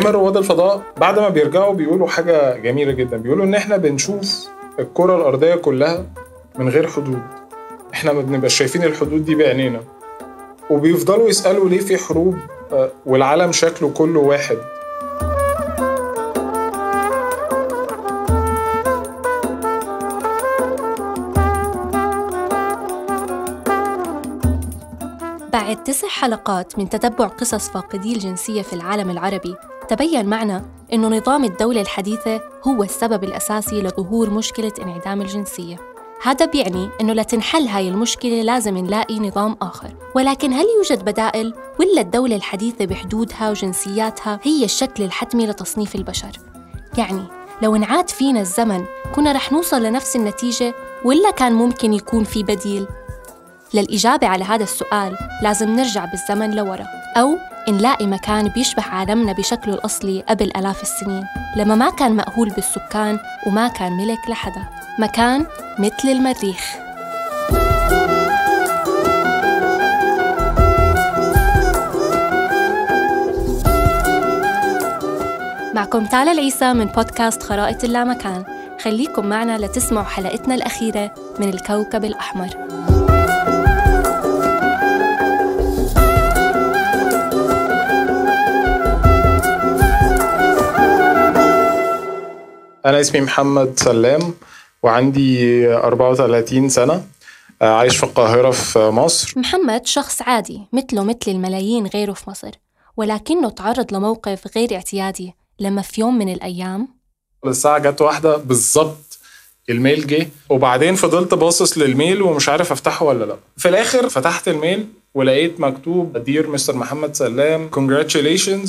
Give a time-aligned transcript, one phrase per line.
[0.00, 3.16] دايما رواد الفضاء بعد ما بيرجعوا بيقولوا حاجة جميلة جدا.
[3.16, 4.48] بيقولوا إن إحنا بنشوف
[4.78, 6.06] الكرة الأرضية كلها
[6.58, 7.22] من غير حدود.
[7.94, 9.80] إحنا ما بنبقاش شايفين الحدود دي بعينينا.
[10.70, 12.36] وبيفضلوا يسألوا ليه في حروب
[12.72, 14.56] آه، والعالم شكله كله واحد.
[25.52, 29.56] بعد تسع حلقات من تتبع قصص فاقدي الجنسية في العالم العربي
[29.90, 35.76] تبين معنا أنه نظام الدولة الحديثة هو السبب الأساسي لظهور مشكلة انعدام الجنسية
[36.22, 42.00] هذا بيعني أنه لتنحل هاي المشكلة لازم نلاقي نظام آخر ولكن هل يوجد بدائل ولا
[42.00, 46.32] الدولة الحديثة بحدودها وجنسياتها هي الشكل الحتمي لتصنيف البشر؟
[46.98, 47.22] يعني
[47.62, 52.86] لو انعاد فينا الزمن كنا رح نوصل لنفس النتيجة ولا كان ممكن يكون في بديل؟
[53.74, 56.86] للإجابة على هذا السؤال لازم نرجع بالزمن لورا
[57.16, 57.36] أو
[57.68, 61.24] نلاقي مكان بيشبه عالمنا بشكله الأصلي قبل آلاف السنين.
[61.56, 64.62] لما ما كان مأهول بالسكان وما كان ملك لحدا.
[64.98, 65.46] مكان
[65.78, 66.76] مثل المريخ.
[75.74, 78.44] معكم تالا العيسى من بودكاست خرائط اللامكان.
[78.82, 82.69] خليكم معنا لتسمعوا حلقتنا الأخيرة من الكوكب الأحمر.
[92.90, 94.34] أنا اسمي محمد سلام
[94.82, 97.04] وعندي 34 سنة
[97.62, 99.32] آه، عايش في القاهرة في مصر.
[99.36, 102.50] محمد شخص عادي مثله مثل الملايين غيره في مصر
[102.96, 105.34] ولكنه تعرض لموقف غير اعتيادي.
[105.60, 106.88] لما في يوم من الأيام
[107.46, 109.18] الساعة جت واحدة بالظبط
[109.70, 113.36] الميل جه وبعدين فضلت باصص للميل ومش عارف أفتحه ولا لأ.
[113.56, 118.68] في الآخر فتحت الميل ولقيت مكتوب دير مستر محمد سلام congratulations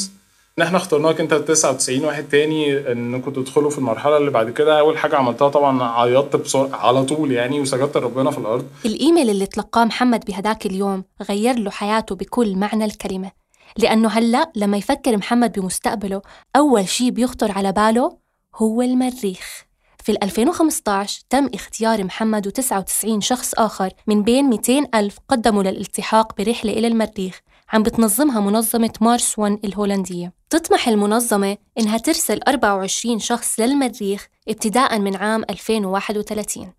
[0.58, 4.80] إن إحنا اخترناك أنت 99 واحد تاني انكم تدخلوا في المرحلة اللي بعد كده.
[4.80, 8.68] أول حاجة عملتها طبعا عيطت بسرعة على طول يعني وسجدت لربنا في الأرض.
[8.86, 13.32] الإيميل اللي تلقاه محمد بهداك اليوم غير له حياته بكل معنى الكلمة
[13.78, 16.22] لأنه هلأ لما يفكر محمد بمستقبله
[16.56, 18.18] أول شيء بيخطر على باله
[18.56, 19.66] هو المريخ.
[20.04, 26.74] في 2015 تم اختيار محمد و99 شخص آخر من بين 200 ألف قدموا للالتحاق برحلة
[26.74, 27.40] إلى المريخ.
[27.74, 30.34] عم بتنظمها منظمة مارس 1 الهولندية.
[30.50, 36.74] تطمح المنظمة إنها ترسل 24 شخص للمريخ ابتداء من عام 2031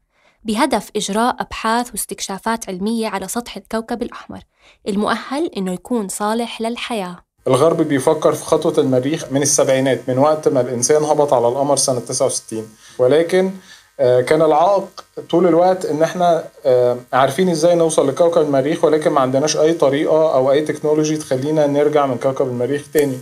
[0.44, 4.41] بهدف إجراء أبحاث واستكشافات علمية على سطح الكوكب الأحمر.
[4.88, 7.16] المؤهل إنه يكون صالح للحياة.
[7.47, 12.00] الغرب بيفكر في خطوة المريخ من السبعينات من وقت ما الإنسان هبط على القمر سنة
[12.00, 13.50] 69 ولكن
[14.02, 19.56] كان العائق طول الوقت إن إحنا آه، عارفين إزاي نوصل لكوكب المريخ ولكن ما عندناش
[19.56, 23.18] أي طريقة أو أي تكنولوجي تخلينا نرجع من كوكب المريخ تاني.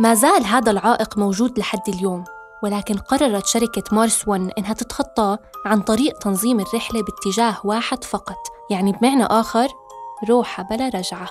[0.00, 2.24] ما زال هذا العائق موجود لحد اليوم
[2.62, 8.38] ولكن قررت شركة مارس 1 إنها تتخطاه عن طريق تنظيم الرحلة باتجاه واحد فقط
[8.70, 9.68] يعني بمعنى آخر
[10.28, 11.28] روحة بلا رجعة.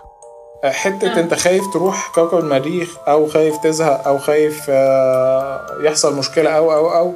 [0.66, 6.74] حتة أنت خايف تروح كوكب المريخ أو خايف تزهق أو خايف آه، يحصل مشكلة أو
[6.74, 7.14] أو أو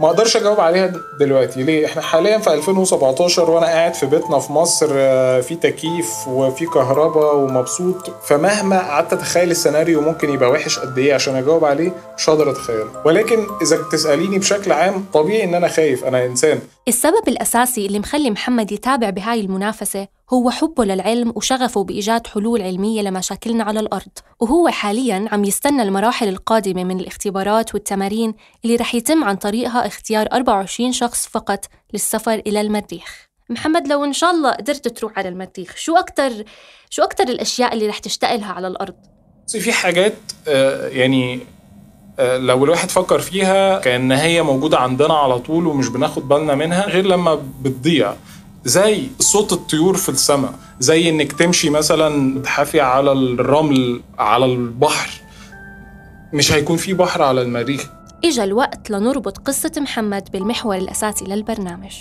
[0.00, 1.62] ما أقدرش اجاوب عليها دلوقتي.
[1.62, 6.66] ليه؟ إحنا حاليا في 2017 وأنا قاعد في بيتنا في مصر آه، في تكييف وفي
[6.66, 8.10] كهرباء ومبسوط.
[8.26, 12.88] فمهما قعدت اتخيل السيناريو ممكن يبقى وحش قد إيه؟ عشان أجاوب عليه مش هقدر أتخيله.
[13.04, 16.04] ولكن إذا تسأليني بشكل عام طبيعي إن أنا خايف.
[16.04, 16.58] أنا إنسان.
[16.88, 23.02] السبب الأساسي اللي مخلي محمد يتابع بهاي المنافسة هو حبه للعلم وشغفه بإيجاد حلول علمية
[23.02, 24.18] لمشاكلنا على الأرض.
[24.40, 28.34] وهو حالياً عم يستنى المراحل القادمة من الاختبارات والتمارين
[28.64, 33.26] اللي رح يتم عن طريقها اختيار 24 شخص فقط للسفر إلى المريخ.
[33.50, 36.30] محمد لو إن شاء الله قدرت تروح على المريخ شو أكتر
[36.90, 38.94] شو أكتر الأشياء اللي رح تشتاق لها على الأرض؟
[39.48, 40.14] في حاجات
[40.48, 41.40] آه، يعني
[42.18, 46.86] آه، لو الواحد فكر فيها كأن هي موجودة عندنا على طول ومش بناخد بالنا منها
[46.86, 48.14] غير لما بتضيع.
[48.66, 55.10] زي صوت الطيور في السماء زي إنك تمشي مثلا تحافي على الرمل على البحر.
[56.32, 57.90] مش هيكون في بحر على المريخ.
[58.24, 61.92] إجا الوقت لنربط قصة محمد بالمحور الأساسي للبرنامج.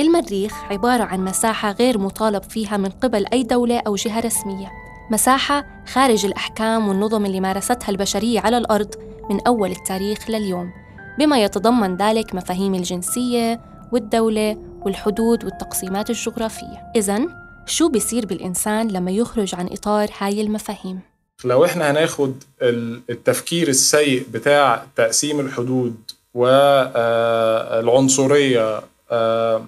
[0.00, 4.68] المريخ عبارة عن مساحة غير مطالب فيها من قبل أي دولة أو جهة رسمية.
[5.10, 8.94] مساحة خارج الأحكام والنظم اللي مارستها البشرية على الأرض
[9.30, 10.70] من أول التاريخ لليوم
[11.18, 13.60] بما يتضمن ذلك مفاهيم الجنسية
[13.92, 14.56] والدولة
[14.88, 17.20] والحدود والتقسيمات الجغرافية إذا
[17.66, 21.00] شو بيصير بالإنسان لما يخرج عن إطار هاي المفاهيم؟
[21.44, 22.42] لو إحنا هناخد
[23.10, 25.96] التفكير السيء بتاع تقسيم الحدود
[26.34, 27.00] والعنصرية
[28.76, 29.66] آه، آه،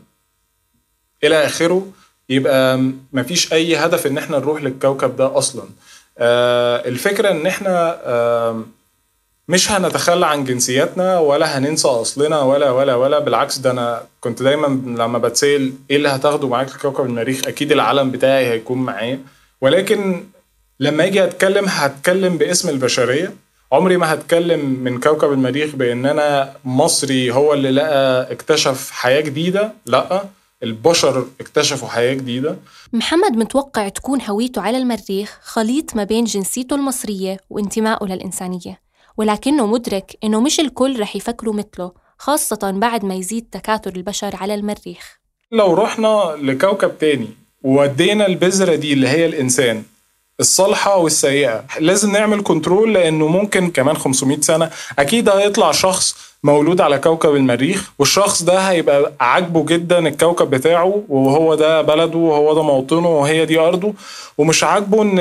[1.25, 1.87] إلى آخره
[2.29, 2.81] يبقى
[3.13, 5.65] مفيش أي هدف إن إحنا نروح للكوكب ده أصلاً
[6.19, 7.99] آه الفكرة إن إحنا
[9.51, 14.67] مش هنتخلى عن جنسياتنا ولا هننسى أصلنا ولا ولا ولا بالعكس ده أنا كنت دايما
[15.03, 19.21] لما بتسأل إيه اللي هتاخده معاك لكوكب المريخ أكيد العلم بتاعي هيكون معايا.
[19.61, 20.25] ولكن
[20.81, 23.35] لما أجي أتكلم هتكلم باسم البشرية.
[23.73, 29.73] عمري ما هتكلم من كوكب المريخ بأن أنا مصري هو اللي لقى اكتشف حياة جديدة.
[29.87, 30.25] لأ
[30.63, 32.57] البشر اكتشفوا حياة جديدة.
[32.93, 38.90] محمد متوقع تكون هويته على المريخ خليط ما بين جنسيته المصرية وانتمائه للإنسانية.
[39.17, 44.55] ولكنه مدرك إنه مش الكل رح يفكروا مثله خاصة بعد ما يزيد تكاثر البشر على
[44.55, 45.19] المريخ.
[45.53, 47.29] لو رحنا لكوكب تاني
[47.63, 49.83] وودينا البذرة دي اللي هي الإنسان
[50.41, 56.99] الصالحة والسيئة لازم نعمل كنترول لأنه ممكن كمان 500 سنة أكيد هيطلع شخص مولود على
[56.99, 63.09] كوكب المريخ والشخص ده هيبقى عاجبه جدا الكوكب بتاعه وهو ده بلده وهو ده موطنه
[63.09, 63.93] وهي دي أرضه.
[64.39, 65.19] ومش عاجبه إن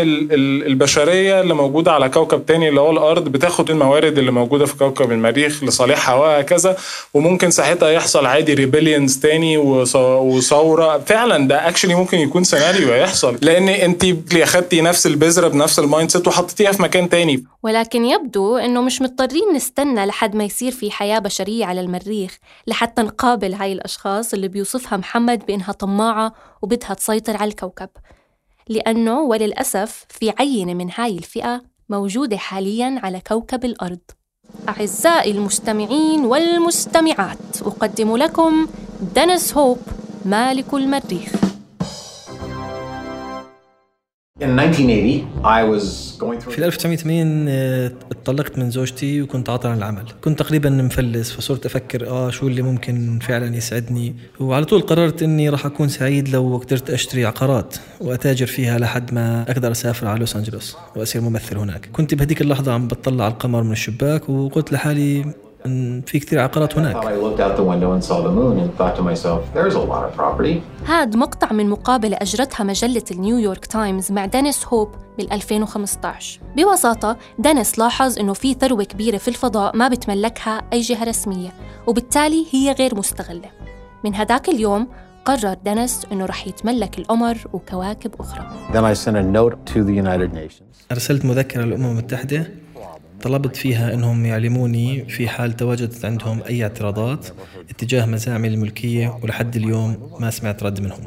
[0.67, 5.11] البشرية اللي موجودة على كوكب تاني اللي هو الأرض بتاخد الموارد اللي موجودة في كوكب
[5.11, 6.77] المريخ لصالحها وهكذا.
[7.13, 10.97] وممكن ساعتها يحصل عادي rebellions تاني وثورة.
[10.97, 13.37] فعلا ده actually ممكن يكون سيناريو يحصل.
[13.41, 17.43] لأن انت أخدتي نفس البذرة بنفس المايند سيت وحطيتيها في مكان تاني.
[17.63, 22.37] ولكن يبدو إنه مش مضطرين نستنى لحد ما يصير في حياة حياة بشرية على المريخ
[22.67, 27.89] لحتى نقابل هاي الأشخاص اللي بيوصفها محمد بإنها طماعة وبدها تسيطر على الكوكب.
[28.67, 33.99] لأنه وللأسف في عينة من هاي الفئة موجودة حالياً على كوكب الأرض.
[34.69, 38.67] أعزائي المستمعين والمستمعات أقدم لكم
[39.15, 39.79] دينيس هوب
[40.25, 41.48] مالك المريخ.
[46.49, 47.47] في 1980
[48.11, 50.03] اتطلقت من زوجتي وكنت عاطل عن العمل.
[50.23, 54.15] كنت تقريبا مفلس فصرت أفكر آه شو اللي ممكن فعلا يسعدني.
[54.39, 59.51] وعلى طول قررت إني راح أكون سعيد لو قدرت أشتري عقارات وأتاجر فيها لحد ما
[59.51, 61.89] أقدر أسافر على لوس أنجلوس وأصير ممثل هناك.
[61.93, 65.33] كنت بهديك اللحظة عم بتطلع على القمر من الشباك وقلت لحالي
[66.05, 66.95] في كثير عقارات هناك.
[70.85, 77.79] هاد مقطع من مقابلة أجرتها مجلة النيويورك تايمز مع دينيس هوب بال 2015 ببساطة دينيس
[77.79, 81.49] لاحظ إنه في ثروة كبيرة في الفضاء ما بتملكها أي جهة رسمية
[81.87, 83.49] وبالتالي هي غير مستغلة.
[84.03, 84.87] من هداك اليوم
[85.25, 88.47] قرر دينيس إنه رح يتملك القمر وكواكب أخرى.
[90.91, 92.47] أرسلت مذكرة للأمم المتحدة.
[93.21, 97.27] طلبت فيها إنهم يعلموني في حال تواجدت عندهم أي اعتراضات
[97.69, 101.03] اتجاه مزاعم الملكية ولحد اليوم ما سمعت رد منهم.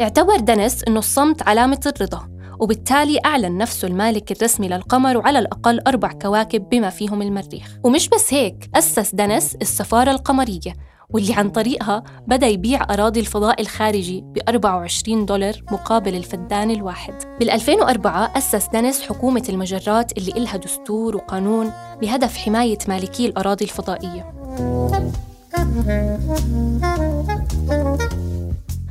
[0.00, 2.28] اعتبر دنس إنه الصمت علامة الرضا
[2.60, 7.76] وبالتالي أعلن نفسه المالك الرسمي للقمر وعلى الأقل أربع كواكب بما فيهم المريخ.
[7.84, 14.20] ومش بس هيك أسس دنس السفارة القمرية واللي عن طريقها بدأ يبيع أراضي الفضاء الخارجي
[14.20, 17.14] ب 24 دولار مقابل الفدان الواحد.
[17.40, 24.32] بال 2004 أسس دينيس حكومة المجرات اللي إلها دستور وقانون بهدف حماية مالكي الأراضي الفضائية.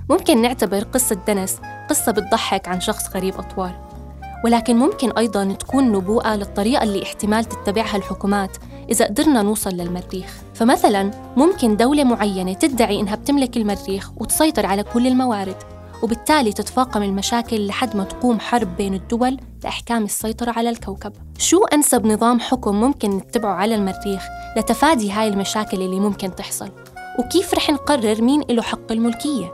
[0.10, 1.60] ممكن نعتبر قصة دنس
[1.90, 3.88] قصة بتضحك عن شخص غريب أطوار
[4.46, 8.58] ولكن ممكن أيضا تكون نبوءة للطريقة اللي احتمال تتبعها الحكومات
[8.90, 10.47] إذا قدرنا نوصل للمريخ.
[10.58, 15.56] فمثلا ممكن دولة معينة تدعي إنها بتملك المريخ وتسيطر على كل الموارد
[16.04, 21.14] وبالتالي تتفاقم المشاكل لحد ما تقوم حرب بين الدول لإحكام السيطرة على الكوكب.
[21.38, 24.24] شو أنسب نظام حكم ممكن نتبعه على المريخ
[24.58, 26.72] لتفادي هاي المشاكل اللي ممكن تحصل؟
[27.20, 29.52] وكيف رح نقرر مين له حق الملكية؟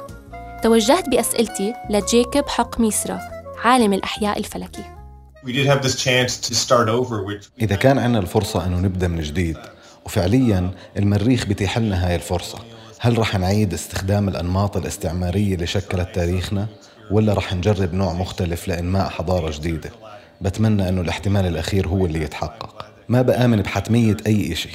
[0.63, 3.19] توجهت بأسئلتي لجيكوب حق ميسرا
[3.63, 4.83] عالم الأحياء الفلكي
[7.61, 9.57] إذا كان عندنا الفرصة أنه نبدأ من جديد
[10.05, 12.59] وفعليا المريخ بيتيح لنا هاي الفرصة.
[12.99, 16.67] هل رح نعيد استخدام الأنماط الاستعمارية اللي شكلت تاريخنا
[17.11, 19.89] ولا رح نجرب نوع مختلف لإنماء حضارة جديدة؟
[20.41, 22.85] بتمنى أنه الاحتمال الأخير هو اللي يتحقق.
[23.09, 24.69] ما بآمن بحتمية أي إشي.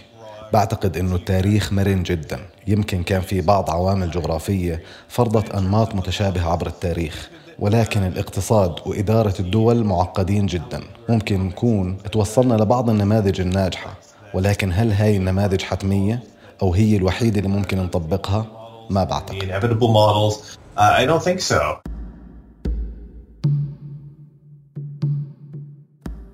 [0.52, 2.38] بعتقد أنه التاريخ مرن جدا.
[2.66, 9.85] يمكن كان في بعض عوامل جغرافية فرضت أنماط متشابهة عبر التاريخ ولكن الاقتصاد وإدارة الدول
[9.85, 10.80] معقدين جدا.
[11.08, 13.94] ممكن نكون توصلنا لبعض النماذج الناجحة.
[14.38, 16.23] ولكن هل هاي النماذج حتمية؟
[16.62, 18.47] أو هي الوحيدة اللي ممكن نطبقها؟
[18.90, 19.42] ما بعتقد.
[20.76, 21.88] Uh,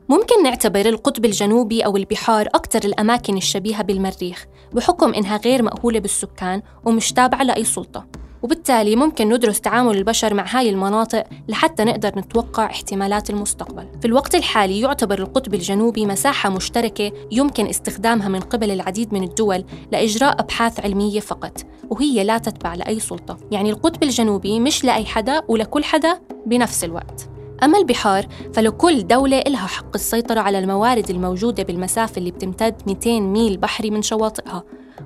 [0.08, 6.62] ممكن نعتبر القطب الجنوبي أو البحار أكثر الأماكن الشبيهة بالمريخ بحكم إنها غير مأهولة بالسكان
[6.84, 8.06] ومش تابعة لأي سلطة.
[8.44, 13.86] وبالتالي ممكن ندرس تعامل البشر مع هاي المناطق لحتى نقدر نتوقع احتمالات المستقبل.
[14.00, 19.64] في الوقت الحالي يعتبر القطب الجنوبي مساحة مشتركة يمكن استخدامها من قبل العديد من الدول
[19.92, 23.36] لإجراء أبحاث علمية فقط وهي لا تتبع لأي سلطة.
[23.50, 27.28] يعني القطب الجنوبي مش لأي حدا ولكل حدا بنفس الوقت.
[27.62, 33.56] أما البحار فلكل دولة إلها حق السيطرة على الموارد الموجودة بالمسافة اللي بتمتد 200 ميل
[33.56, 34.64] بحري من شواطئها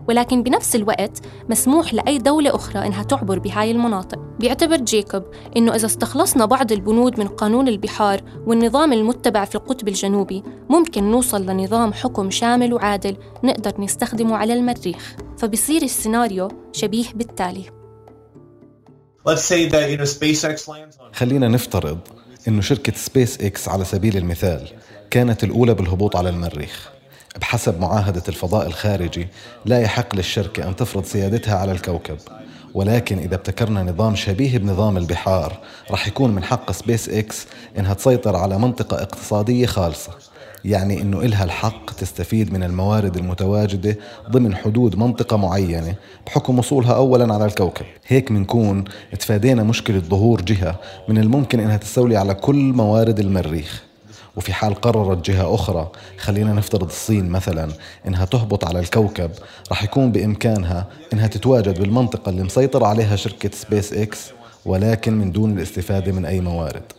[0.08, 1.18] ولكن بنفس الوقت
[1.50, 4.18] مسموح لأي دولة أخرى إنها تعبر بهاي المناطق.
[4.40, 5.22] بيعتبر جيكوب
[5.56, 11.46] إنه إذا استخلصنا بعض البنود من قانون البحار والنظام المتبع في القطب الجنوبي ممكن نوصل
[11.46, 15.16] لنظام حكم شامل وعادل نقدر نستخدمه على المريخ.
[15.38, 17.64] فبصير السيناريو شبيه بالتالي.
[21.12, 21.98] خلينا نفترض
[22.48, 24.68] إنه شركة سبيس إكس على سبيل المثال
[25.10, 26.97] كانت الأولى بالهبوط على المريخ.
[27.40, 29.28] بحسب معاهدة الفضاء الخارجي
[29.64, 32.16] لا يحق للشركة أن تفرض سيادتها على الكوكب.
[32.74, 35.58] ولكن إذا ابتكرنا نظام شبيه بنظام البحار
[35.90, 37.46] رح يكون من حق سبيس إكس
[37.78, 40.12] إنها تسيطر على منطقة اقتصادية خالصة.
[40.64, 43.96] يعني إنه إلها الحق تستفيد من الموارد المتواجدة
[44.30, 45.94] ضمن حدود منطقة معينة
[46.26, 47.86] بحكم وصولها اولا على الكوكب.
[48.06, 48.84] هيك منكون
[49.18, 53.87] تفادينا مشكلة ظهور جهة من الممكن إنها تستولي على كل موارد المريخ.
[54.38, 57.68] وفي حال قررت جهة أخرى خلينا نفترض الصين مثلا
[58.06, 59.30] إنها تهبط على الكوكب
[59.72, 64.30] رح يكون بإمكانها إنها تتواجد بالمنطقة اللي مسيطر عليها شركة سبيس إكس
[64.64, 66.92] ولكن من دون الاستفادة من أي موارد.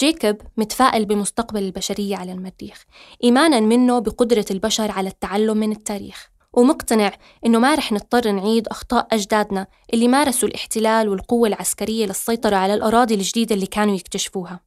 [0.00, 2.84] جيكوب متفائل بمستقبل البشرية على المريخ
[3.24, 6.30] إيمانا منه بقدرة البشر على التعلم من التاريخ.
[6.52, 7.12] ومقتنع
[7.46, 13.14] إنه ما رح نضطر نعيد أخطاء أجدادنا اللي مارسوا الاحتلال والقوة العسكرية للسيطرة على الأراضي
[13.14, 14.60] الجديدة اللي كانوا يكتشفوها.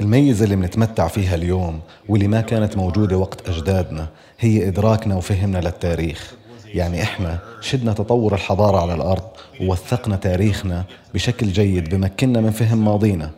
[0.00, 6.34] الميزة اللي بنتمتع فيها اليوم واللي ما كانت موجودة وقت أجدادنا هي إدراكنا وفهمنا للتاريخ.
[6.66, 9.28] يعني إحنا شدنا تطور الحضارة على الأرض
[9.60, 13.30] ووثقنا تاريخنا بشكل جيد بمكننا من فهم ماضينا.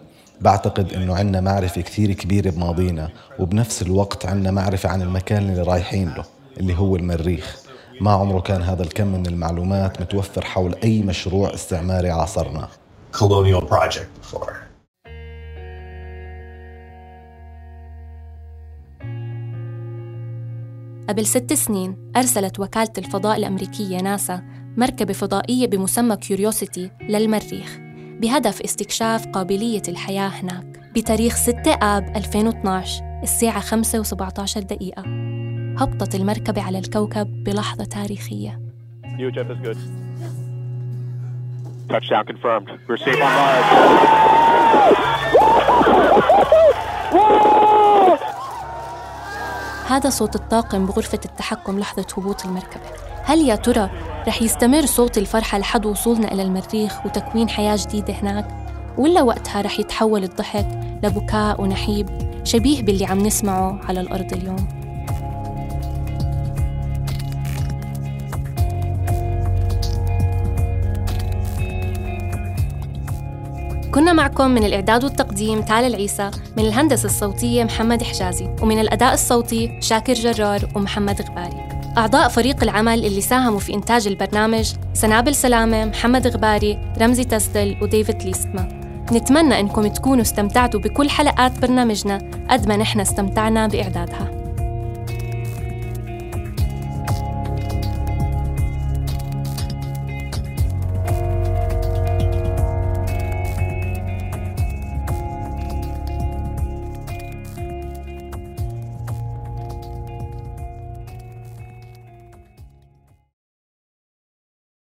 [0.42, 6.08] بعتقد إنه عندنا معرفة كثير كبيرة بماضينا وبنفس الوقت عندنا معرفة عن المكان اللي رايحين
[6.08, 6.25] له
[6.61, 7.62] اللي هو المريخ.
[8.00, 12.68] ما عمره كان هذا الكم من المعلومات متوفر حول أي مشروع استعماري عاصرنا
[13.16, 14.52] colonial project before.
[21.08, 24.42] قبل ست سنين أرسلت وكالة الفضاء الأمريكية ناسا
[24.76, 27.91] مركبة فضائية بمسمى كيوريوسيتي للمريخ.
[28.21, 30.81] بهدف استكشاف قابلية الحياة هناك.
[30.95, 35.02] بتاريخ 6 آب 2012 الساعة 5 و17 دقيقة.
[35.78, 38.61] هبطت المركبة على الكوكب بلحظة تاريخية.
[41.92, 42.69] Touchdown confirmed.
[42.88, 43.69] We're safe on Mars.
[49.87, 52.85] هذا صوت الطاقم بغرفة التحكم لحظة هبوط المركبة.
[53.25, 53.90] هل يا ترى
[54.28, 58.48] رح يستمر صوت الفرحة لحد وصولنا إلى المريخ وتكوين حياة جديدة هناك؟
[58.98, 60.66] ولا وقتها رح يتحول الضحك
[61.02, 62.08] لبكاء ونحيب
[62.44, 64.82] شبيه باللي عم نسمعه على الأرض اليوم؟
[73.94, 79.78] كنا معكم من الإعداد والتقديم تالا العيسى من الهندسة الصوتية محمد حجازي ومن الأداء الصوتي
[79.80, 86.26] شاكر جرار ومحمد غباري أعضاء فريق العمل اللي ساهموا في إنتاج البرنامج سنابل سلامة، محمد
[86.26, 88.68] غباري، رمزي تسدل وديفيد ليستما.
[89.12, 92.18] نتمنى إنكم تكونوا استمتعتوا بكل حلقات برنامجنا
[92.50, 94.41] قد ما نحن استمتعنا بإعدادها.